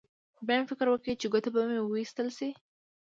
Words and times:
بیا 0.47 0.55
مې 0.59 0.69
فکر 0.71 0.85
وکړ 0.89 1.11
چې 1.21 1.27
ګوته 1.31 1.49
به 1.53 1.61
مې 1.69 1.79
وویشتل 1.83 2.27
شي 2.37 2.49